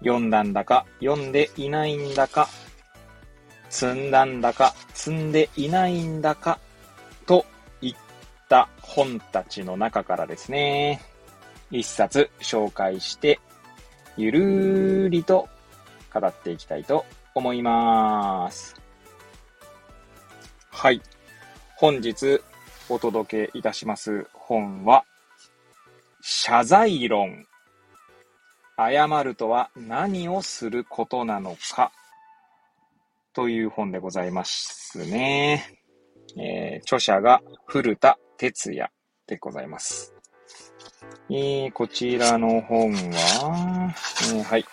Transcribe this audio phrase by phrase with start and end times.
[0.00, 2.48] 読んだんだか読んでいないんだか、
[3.68, 6.58] 積んだんだか積んでいないんだか
[7.26, 7.44] と
[7.80, 7.94] いっ
[8.48, 11.00] た本たちの中からですね、
[11.70, 13.40] 一冊紹介して、
[14.16, 15.48] ゆるりと
[16.12, 17.04] 語っていきたいと
[17.34, 18.74] 思います。
[20.70, 21.00] はい。
[21.76, 22.40] 本日
[22.88, 25.04] お届けいたします本は、
[26.22, 27.46] 謝罪論。
[28.76, 31.92] 謝るとは何をすることなのか？
[33.32, 35.80] という本でございますね。
[36.38, 38.90] えー、著者が古田哲也
[39.26, 40.14] でございます。
[41.30, 43.94] えー、こちらの本は、
[44.32, 44.64] えー、はい。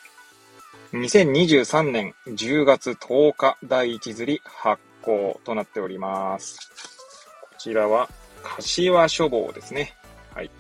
[0.94, 6.60] 2023年10月10日第一釣り発行となっております。
[7.42, 8.10] こちらは、
[8.44, 9.94] 柏書房ですね。
[10.36, 10.52] はい。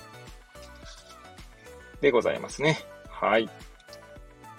[2.02, 2.93] でございますね。
[3.24, 3.44] はい。
[3.44, 3.52] 今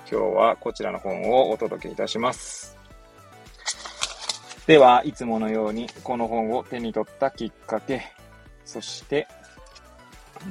[0.08, 2.78] 日はこちらの本をお届けいたします。
[4.66, 8.14] では、いつものようにこの本を手に取ったきっかけ、
[8.64, 9.28] そして、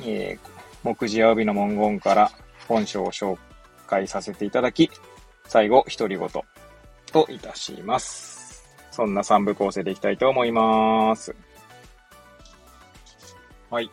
[0.06, 0.40] えー、
[0.84, 2.32] 目次や帯の文言から
[2.68, 3.36] 本書を紹
[3.88, 4.92] 介させていただき、
[5.48, 6.30] 最後、独り言
[7.12, 8.64] といたします。
[8.92, 11.36] そんな3部構成でいきたいと思います。
[13.72, 13.90] はい。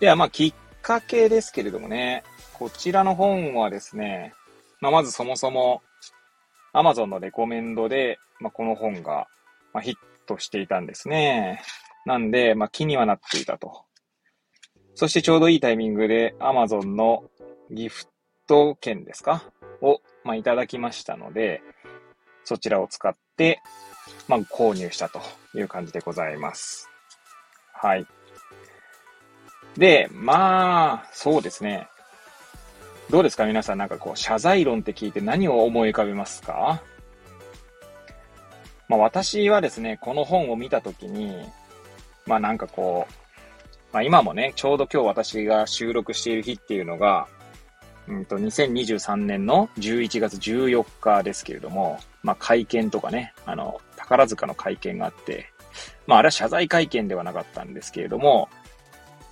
[0.00, 2.24] では、まあ、きっかけですけれどもね、
[2.62, 4.34] こちらの本はですね、
[4.80, 5.82] まあ、まずそもそも、
[6.72, 9.26] Amazon のレコメンドで、まあ、この本が、
[9.72, 9.94] ま、ヒッ
[10.28, 11.60] トしていたんですね。
[12.06, 13.82] なんで、まあ、気にはなっていたと。
[14.94, 17.24] そしてちょうどいいタイミングで Amazon の
[17.72, 18.06] ギフ
[18.46, 19.42] ト券ですか？
[19.80, 21.62] をまあ、いただきましたので、
[22.44, 23.60] そちらを使って、
[24.28, 25.20] まあ、購入したと
[25.56, 26.88] いう感じでございます。
[27.72, 28.06] はい。
[29.76, 31.88] で、まあ、そうですね。
[33.12, 33.44] どうですか？
[33.44, 36.82] 皆さんなんかこう、謝罪論って聞いて何を思い浮かべますか？
[38.88, 41.36] まあ私はですね、この本を見たときに、
[42.26, 43.12] まあなんかこう、
[43.92, 47.28] まあ今もね、ちょうど今日私が収録している日っていうのが、
[48.08, 55.52] うんと、2023年の11月14日ですけれども、まあ、会見とかね、あの、宝塚の会見があって、
[56.06, 58.48] まあ、あれは謝罪会見ではなかったんですけれども、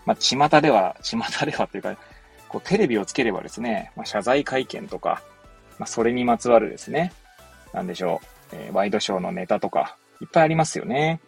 [0.04, 1.16] まあ、巷では、巷
[1.46, 1.96] ではっていうか、
[2.50, 5.22] こう、テレビをつければですね、まあ、謝罪会見とか、
[5.78, 7.12] まあ、それにまつわるですね、
[7.72, 8.20] なんでしょ
[8.52, 11.20] う、えー、ワイドショーのネタとか、いっぱいありますよね。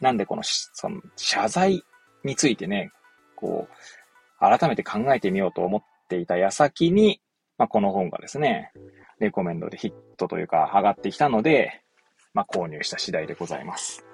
[0.00, 1.84] なんで、この、その、謝罪
[2.24, 2.90] についてね、
[3.36, 3.74] こう、
[4.40, 7.20] 改めて考えてみようと思っていた矢先に、
[7.58, 8.72] まあ、この本がですね、
[9.20, 11.82] レコメンドでヒットというか上がってきたので、
[12.32, 14.04] まあ、購入した次第でございます。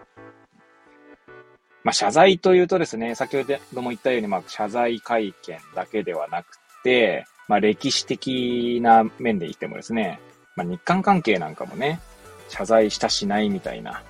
[1.82, 10.20] まあ、謝罪というとですね、先ほども言ったように、まあ、謝罪会見だけではなくて、まあ、歴史的な面で言ってもですね、
[10.56, 12.00] まあ、日韓関係なんかもね、
[12.48, 14.02] 謝罪したしないみたいな、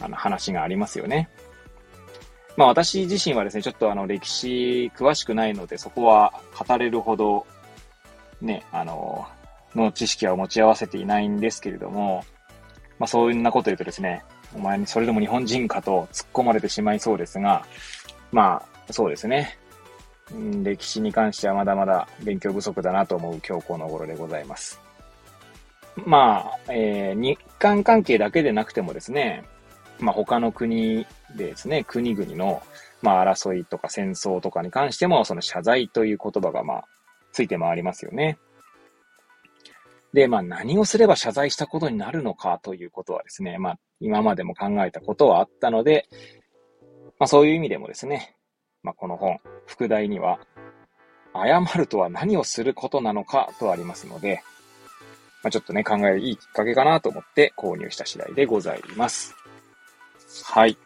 [0.00, 1.28] あの話がありますよね。
[2.56, 7.46] まあ私自身はですね、ちょっとあの歴史詳しくないので、そこは語れるほど、
[8.40, 9.26] ね、あの、
[9.74, 12.24] の知識は持ち合わせていないんですけれども、
[12.98, 14.22] まあそんなこと言うとですね、
[14.54, 17.64] お前にそれでも日本人かと突っ込まれてしまいそうですが、
[18.32, 19.58] まあそうですね。
[20.62, 24.80] 歴史に関してはまだまだ勉強不足だなと思う今日この頃でございます。
[26.06, 29.44] まあ、えー、日韓関係だけでなくてもですね、
[30.00, 32.62] まあ、他の国でですね、国々の、
[33.00, 36.84] まあ、争いとか戦争とかに関しても、その謝罪という言葉が、まあ、
[37.32, 38.38] ついて回りますよね。
[40.14, 46.08] で、まあ、何をすれば謝罪したことになるのかということはですね、まあ、今までも考えたことはあったので、
[47.18, 48.36] まあ、そういう意味でもですね、
[48.84, 50.38] まあ、この本、副題には、
[51.34, 54.40] 謝るとは何をすることなのかとありますので、
[55.42, 59.34] まあ、ちょっとね、考えるいいきっかけかなと思って購入した次第でございます。
[60.44, 60.78] はい。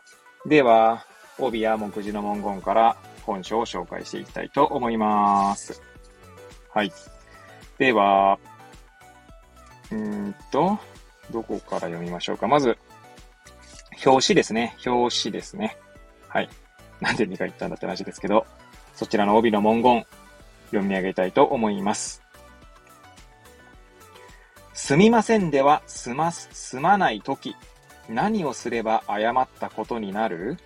[0.47, 1.05] では、
[1.39, 2.97] 帯や目次の文言から
[3.27, 5.83] 本書を紹介していきたいと思います。
[6.73, 6.91] はい。
[7.79, 8.39] では、
[9.93, 10.79] うんと、
[11.31, 12.47] どこから読みましょうか。
[12.47, 12.77] まず、
[14.05, 14.77] 表紙ですね。
[14.87, 15.77] 表紙ですね。
[16.29, 16.49] はい。
[17.01, 18.47] なんで2回言ったんだって話ですけど、
[18.95, 20.07] そちらの帯の文言、
[20.67, 22.23] 読み上げたいと思います。
[24.75, 27.57] すみませんでは済ます、済まないとき、
[28.09, 30.57] 何をすれば誤ったことになる？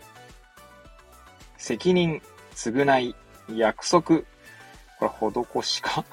[1.59, 2.21] 責任、
[2.55, 3.15] 償い、
[3.55, 4.23] 約束、
[4.99, 6.05] これ、施しか？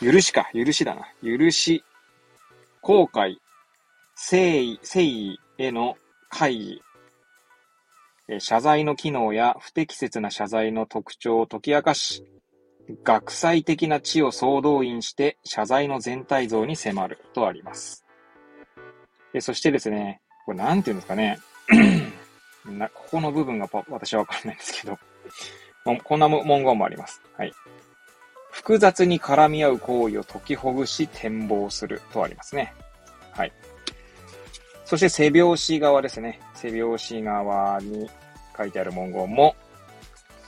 [0.00, 1.02] 許しか、許しだな。
[1.22, 1.82] 許し、
[2.88, 3.36] 後悔、
[4.16, 5.98] 誠意、誠意への
[6.30, 6.80] 会議、
[8.38, 12.24] 謝罪の機能や不適切な謝罪の特徴を解き明かし、
[13.04, 18.06] 学際的な知を総動員して謝罪の全体像に迫るとあります。
[19.34, 21.38] でそしてですね、これなんて言うんですかね。
[22.64, 24.98] なここの部分が私はわかんないんですけど、
[26.04, 27.20] こんな文言もあります。
[27.36, 27.52] はい。
[28.58, 32.74] 複雑に絡み合う行為を解きほぐし展望するとありますね。
[33.30, 33.52] はい。
[34.84, 36.40] そして背拍子側ですね。
[36.54, 38.10] 背拍子側に
[38.56, 39.54] 書いてある文言も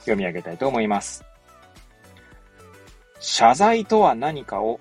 [0.00, 1.24] 読み上げたいと思います。
[3.20, 4.80] 謝罪とは何かを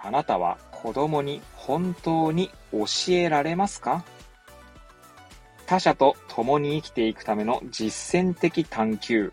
[0.00, 4.04] あなたは子供に本当に教えられますか？
[5.66, 9.32] 他者と共に生きていくための実践的探求。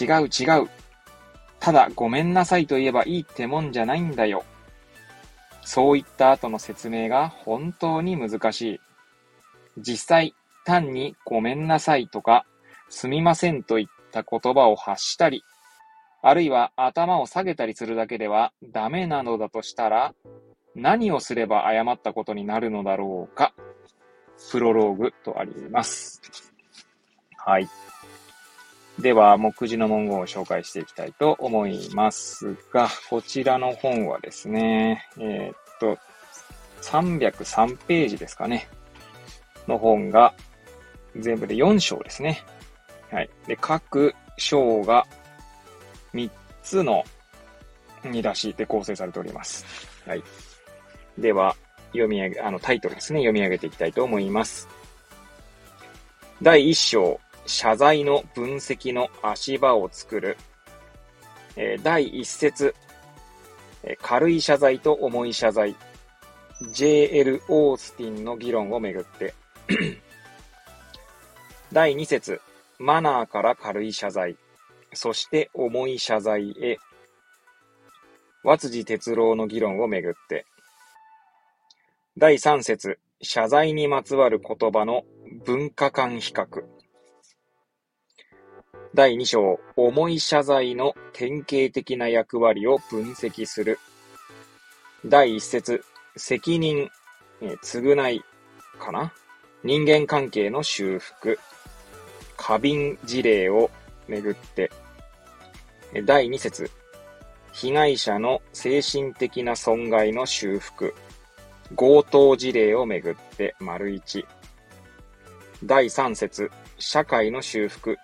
[0.00, 0.68] 違う違う。
[1.60, 4.44] ただごめんなさいと言えばいいってもんじゃないんだよ。
[5.62, 8.80] そういった後の説明が本当に難しい。
[9.78, 10.34] 実際、
[10.64, 12.46] 単にごめんなさいとか、
[12.88, 15.42] すみませんといった言葉を発したり、
[16.22, 20.14] あるいは頭を下げたりするだけではダメなのだとしたら、
[20.74, 23.52] 何をすれば誤ったことになるのだろうか。
[24.50, 26.20] プロローグとあります。
[27.36, 27.68] はい。
[28.98, 35.98] では、目次の文言を紹介していきたいと思いますが、こちらの本はですね、えー、っと、
[36.82, 38.68] 303ページですかね、
[39.68, 40.32] の本が
[41.14, 42.42] 全部で4章ですね。
[43.10, 43.30] はい。
[43.46, 45.06] で、各章が
[46.14, 46.30] 3
[46.62, 47.04] つの
[48.02, 49.66] 見出しで構成されております。
[50.06, 50.22] はい。
[51.18, 51.54] では、
[51.92, 54.68] 読み上げ、あの、タイトルですね、読み上げていきたいと思います。
[56.42, 60.36] 第1章、謝罪の分析の足場を作る。
[61.56, 62.74] えー、第1節、
[63.82, 65.76] え軽い謝罪と重い謝罪。
[66.72, 67.42] J.L.
[67.48, 69.34] オースティンの議論をめぐって
[71.72, 72.40] 第2節、
[72.78, 74.36] マナーから軽い謝罪。
[74.92, 76.78] そして重い謝罪へ。
[78.42, 80.46] 和辻哲郎の議論をめぐって。
[82.16, 85.04] 第3節、謝罪にまつわる言葉の
[85.44, 86.75] 文化間比較。
[88.94, 93.78] 第2章、重い謝罪の典型的な役割を分析する。
[95.04, 95.84] 第1節、
[96.16, 96.90] 責任、
[97.42, 98.24] え償い
[98.78, 99.12] かな？
[99.64, 101.38] 人間関係の修復。
[102.36, 103.70] 過敏事例を
[104.08, 104.70] めぐって。
[106.04, 106.70] 第2節、
[107.52, 110.94] 被害者の精神的な損害の修復。
[111.74, 114.24] 強盗事例をめぐって、丸1。
[115.64, 117.98] 第3節、社会の修復、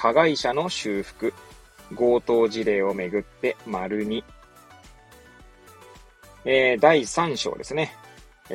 [0.00, 1.34] 加害者の修復、
[1.96, 4.22] 強盗事例をめぐって、丸2。
[6.44, 7.96] えー、第3章ですね。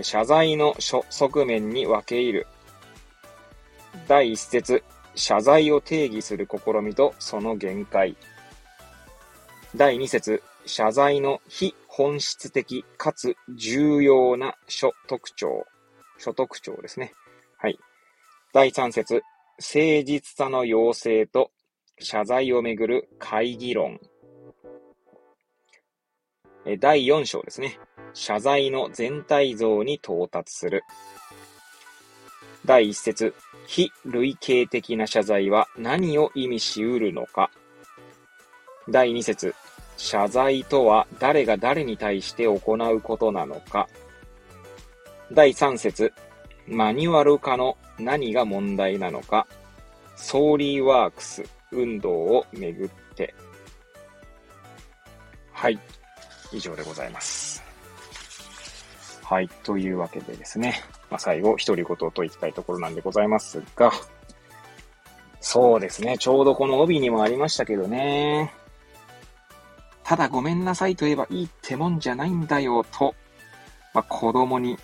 [0.04, 2.48] 謝罪の側面に分け入る。
[4.08, 4.84] 第1節、
[5.16, 8.16] 謝罪を定義する試みとその限界。
[9.76, 15.66] 第2節、謝罪の非本質的かつ重要な諸特徴。
[16.18, 17.14] 諸特徴ですね。
[17.58, 17.78] はい。
[18.54, 19.24] 第3節、
[19.60, 21.52] 誠実さの要請と
[22.00, 24.00] 謝罪をめぐる会議論。
[26.80, 27.78] 第4章ですね。
[28.14, 30.84] 謝罪の全体像に到達する。
[32.66, 33.34] 第1節、
[33.68, 37.52] 非類型的な謝罪は何を意味し得るのか。
[38.90, 39.54] 第2節、
[39.98, 43.88] 謝罪とは誰が誰に対して行うことなのか。
[45.32, 46.14] 第3節、
[46.68, 49.48] マニュアル化の何が問題なのか。
[50.16, 53.34] ソーリーワークス運動をめぐって。
[55.52, 55.80] はい。
[56.52, 57.64] 以上でございます。
[59.24, 59.50] はい。
[59.64, 60.82] というわけでですね。
[61.10, 63.92] まあ、最後、独り言といきたいところなんでございますが。
[65.42, 66.18] そうですね。
[66.18, 68.54] ちょうどこの帯にもありましたけどね。
[70.04, 73.16] ただごめんなさいと言えばいいってもんじゃないんだよと、
[73.94, 74.78] まあ、子供に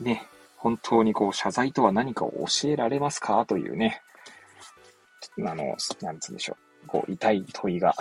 [0.00, 0.26] ね、
[0.60, 3.46] 本当にこう謝罪とは何かを教えられますか？
[3.46, 4.02] というね、
[5.38, 6.86] あの、なんつうんでしょう。
[6.86, 7.94] こう、痛い問いが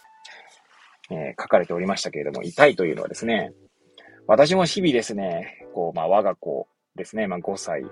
[1.10, 3.52] えー、書かれておりましたけれども、痛いというのはですね、
[4.26, 7.84] 私も日々ですね、こう、まあ、我が子ですね、まあ、5歳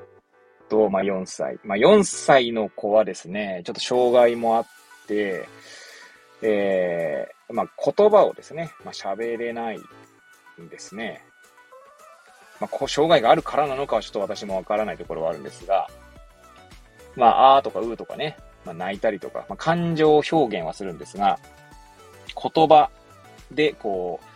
[0.70, 1.58] と、まあ、4歳。
[1.62, 4.66] まあ、4歳の子はですね、ちょっと障害もあっ
[5.06, 5.46] て、
[6.40, 9.78] えー、まあ、言葉をですね、まあ、喋れない
[10.60, 11.22] んですね。
[12.62, 15.90] まあ、こう、障害があるからなのかはちょっと私もわからないところはあるんですが、
[17.16, 21.40] まあ、あーとかうーとかね、まあ、泣いたりとか、まあ、感情表現はするんですが、
[22.40, 22.88] 言葉
[23.50, 24.26] で、こう、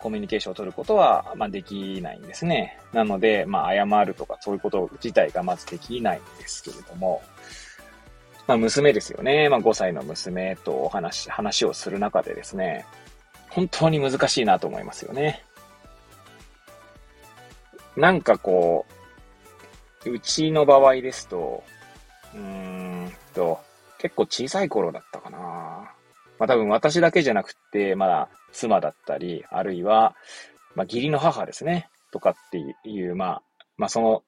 [0.00, 2.76] コミュニケーションを取ることは、まあ、できないんですね。
[2.92, 7.22] なので、まあ、謝るとか、そういうこと自体がまずできないんですけれども、
[8.48, 9.48] まあ、娘ですよね。
[9.48, 12.84] まあ、5歳の娘とお話、話をする中でですね、
[13.48, 15.45] 本当に難しいなと思いますよね。
[17.96, 18.86] なんかこ
[20.04, 21.64] う、うちの場合ですと、
[22.34, 23.58] うーんと、
[23.98, 25.38] 結構小さい頃だったかな。
[26.38, 30.14] まあ多分私だけじゃなくて、まだ妻だったり、あるいは、
[30.74, 33.42] まあ義理の母ですね、とかっていう、まあ、
[33.78, 34.22] まあその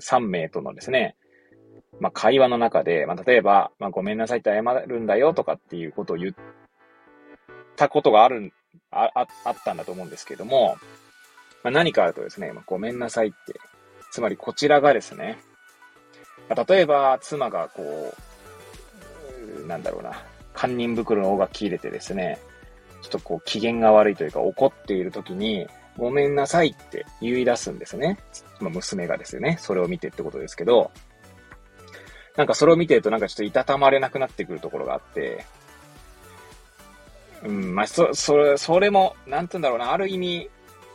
[0.00, 1.16] 3名とのですね、
[1.98, 6.34] まあ会話の中で、まあ例えば、まあごめんなさいって謝るんだよとかっていうことを言っ
[7.76, 8.52] たことがある、
[8.90, 9.28] ああっ
[9.64, 10.76] たんだと思うんですけども、
[11.62, 13.60] まあ、何かあるとですね、まあ、ごめんなさいって、
[14.10, 15.38] つまりこちらがですね、
[16.48, 18.14] まあ、例えば妻がこ
[19.62, 22.38] う、なんだろうな、堪忍袋の尾が切れてですね、
[23.02, 25.66] ちょっとこう機嫌が悪いというか怒っている時に、
[25.96, 28.18] ごめんなさいって言い出すんですね。
[28.60, 29.58] まあ、娘がですよね。
[29.60, 30.90] それを見てってことですけど、
[32.36, 35.44] なんかそれを見てるとなんかちょっといたたまれなくなってくるところがあって、
[37.44, 40.50] うん、まあ、そ、それ、それも、なんて言うんだろうな、ある意味、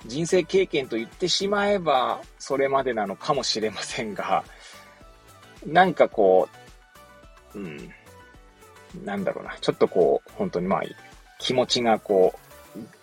[0.07, 4.43] 人生経験と言ってしまえば、それまでなのかもしれませんが、
[5.65, 6.47] なんかこ
[7.53, 7.91] う、うん、
[9.03, 10.81] なんだろうな、ちょっとこう、本当にまあ、
[11.39, 12.33] 気持ちがこ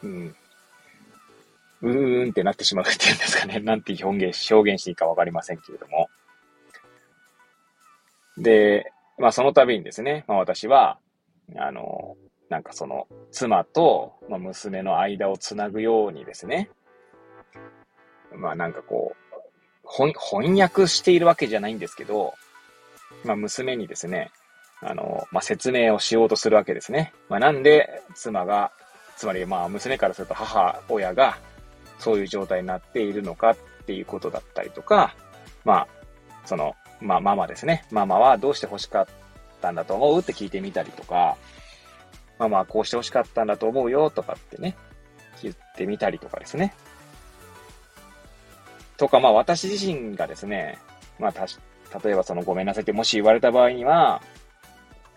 [0.03, 0.37] う、うん、
[1.83, 3.61] うーんってなってしまうっていうんですかね。
[3.65, 6.09] なんて表現、表現していいかわかりませんけれども。
[8.39, 10.99] で、まあその度にですね、まあ私は、
[11.57, 12.17] あの、
[12.49, 16.71] なんかその、妻と、まあ、娘の間をつなぐようにですね、
[18.37, 19.25] まあなんかこう、
[19.87, 22.35] 翻訳しているわけじゃないんですけど、
[23.25, 24.31] まあ娘にですね、
[24.81, 27.13] あの、まあ説明をしようとするわけですね。
[27.29, 28.73] まあなんで妻が、
[29.17, 31.39] つまりまあ娘からすると母親が
[31.99, 35.15] そういう状態になっているのかっていうことだったりとか、
[35.65, 35.89] まあ、
[36.45, 37.87] その、まあママですね。
[37.91, 39.07] ママはどうして欲しかっ
[39.61, 41.37] たんだと思うって聞いてみたりとか、
[42.39, 44.77] まあまあこうして欲しかったんだと思うよとかってね、
[45.43, 46.75] 言ってみたりとかですね。
[48.97, 50.79] とか、まあ私自身がですね、
[51.19, 51.59] まあたし、
[52.05, 54.21] 例えばそのごめんなさいってもし言われた場合には、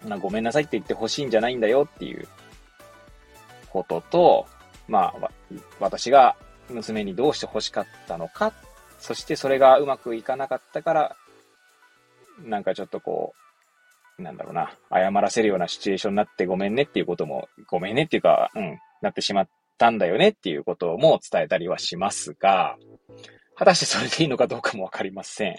[0.08, 2.28] まあ、ごめんなさいって言ってほしいんじゃないんだよっていう
[3.70, 4.46] ことと、
[4.88, 5.32] まあ、
[5.80, 6.36] 私が
[6.70, 8.54] 娘にどうして欲しかったのか、
[9.00, 11.16] そしてそれがうまくいかなかったから、
[12.44, 13.34] なんかちょっとこ
[14.20, 22.78] う、なんだろうな、謝らせるようなシチュエーションになってごめんねっていうことも、ごめんねっていうか、うん、なってしまったんだよねっていうことも伝えたりはしますが、
[23.58, 25.54] 果たしてそれでいいのかどうかもわかりません。
[25.54, 25.58] い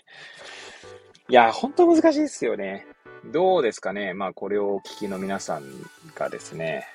[1.29, 2.87] や、本当難しいですよね。
[3.27, 4.15] どうですかね。
[4.15, 5.65] まあ、これをお聞きの皆さん
[6.15, 6.87] がですね、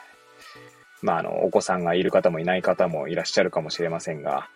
[1.01, 4.49] まあ、あの、お子さんがいる方もいない方もいらっしゃるかもしれませんが、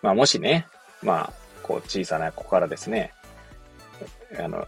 [0.00, 0.66] まあ、もしね、
[1.02, 1.32] まあ、
[1.62, 3.12] こう、小さな子からですね、
[4.38, 4.66] あの、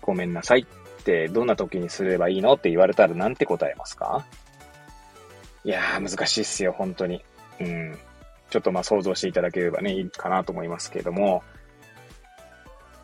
[0.00, 4.24] ごめんなさいってどんな時にすればいいのって言われたらなんて答えますか？
[5.64, 7.24] いやー、難しいっすよ、本当に。
[7.60, 7.98] うん。
[8.52, 11.42] ちょっとまあ想像していただければね、いいかなと思いますけれども、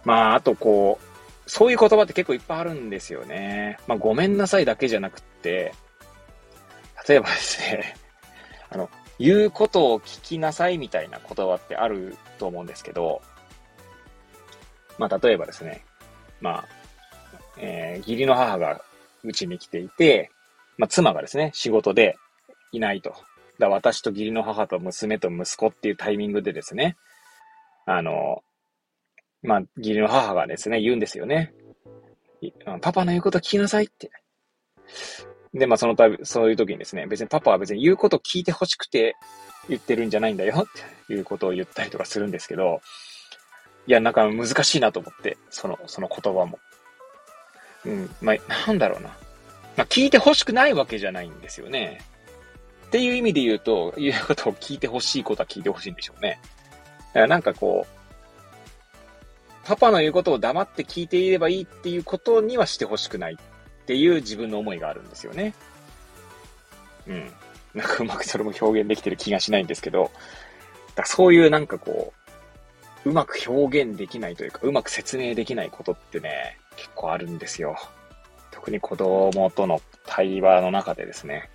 [0.04, 3.78] まあ、あとこう、そういう言葉って結構いっぱいあるんですよね。
[3.86, 5.72] まあ、ごめんなさいだけじゃなくって、
[7.08, 7.96] 例えばですね、
[8.68, 13.22] あの、言うことを聞きなさいみたいな言葉ってあると思うんですけど、
[14.98, 15.82] まあ、例えばですね、
[16.42, 16.64] まあ、
[17.56, 18.82] えー、義理の母が
[19.24, 20.30] うちに来ていて、
[20.76, 22.18] まあ、妻がですね、仕事で
[22.70, 23.14] いないと。
[23.58, 26.96] だ私と義理の母と娘と息子っていうタイミングでですね、
[27.86, 28.42] あの、
[29.42, 31.52] まあ、義理の母がですね、言うんですよね。
[32.80, 34.10] パパの言うこと聞きなさいって。
[35.54, 39.16] で、まあ、そのたび、そういう時にですね、別にパパは別に言うこと聞いて欲しくて
[39.68, 42.80] 言ってるんじゃないんだよっていうことを言ったりとかするんですけど、
[43.86, 46.58] いや、なんか難しいなと思って、その、その言葉も。
[47.86, 49.08] うん、まあ、なんだろうな。
[49.76, 52.00] まあ、聞いて欲しくないわけじゃないんですよね。
[52.88, 56.40] っていう意味で言うと、言うことを聞いてほしいことは聞いてほしいんでしょうね。
[57.08, 57.98] だからなんかこう、
[59.66, 65.54] パパの言うことを黙って聞いていればいいっていうことにはしてほしくないっていう自分の思いがあるんですよね。
[67.06, 67.30] うん。
[67.74, 70.10] なんかうまくそれも表現できてる気がしないんですけど、
[70.94, 72.14] だそういうなんかこ
[73.04, 77.76] う、うまく表現できないというか、うまく説明できないことってね、結構あるんですよ。
[78.50, 81.50] 特に子供との対話の中でですね。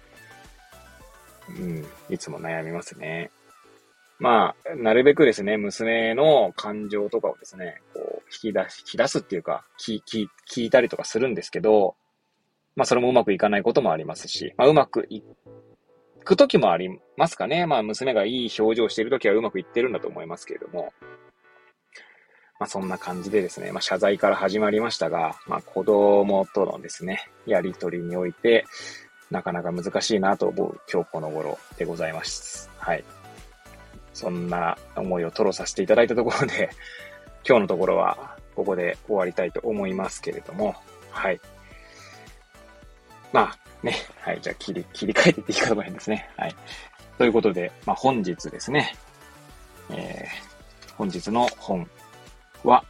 [1.49, 3.31] うん、いつも悩みますね。
[4.19, 11.95] まあ、なるべくですね、娘の感情とかをですね、こう、引き出し、引き出すっていうか、聞、聞、聞いたりとかするんですけど、
[12.75, 15.23] まあ、それもうまくいかないこともありますし、まあ、うまくい
[16.23, 17.65] く時もありますかね。
[17.65, 20.93] まあ、娘がいい表情をしている時はうまくいってるんだと思いますけれども、
[22.59, 28.65] まあ、そんな感じでですね、まあ、謝罪から始まりましたが、まあ、子供とのですね、やりとりにおいて、
[29.31, 32.69] なかなか難しいなと思う今日この頃でございます。
[32.77, 33.03] はい。
[34.13, 36.69] そんな思いを吐露させていただいたところで、
[37.47, 40.75] 今日のところはここで終わりたいと思いますけれども、
[41.09, 41.39] はい。
[43.31, 46.29] まあ、ね、はい、じゃあ切り、切り替えていっていいかと思いますね。
[46.37, 46.55] はい。
[47.17, 48.95] ということで、まあ本日ですね、
[49.89, 51.89] えー、本日の本
[52.63, 52.85] は、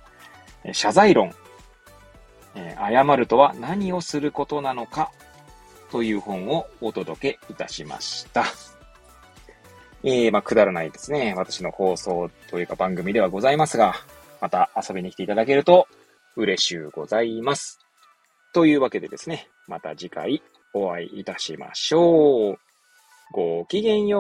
[0.72, 1.34] 謝罪論、
[2.56, 5.12] えー、謝るとは何をすることなのか
[5.94, 8.46] という本をお届けいたしました。
[10.04, 11.36] えー、まあ、くだらないですね。
[11.38, 13.94] 私の放送というか番組ではございますが、
[14.42, 15.88] また遊びに来ていただけると
[16.36, 17.80] 嬉しゅうございます。
[18.56, 20.42] というわけでですね、また次回
[20.74, 22.58] お会いいたしましょう。
[23.32, 24.20] ごきげんよ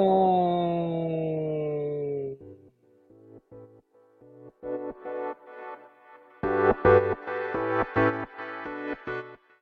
[1.59, 1.62] う。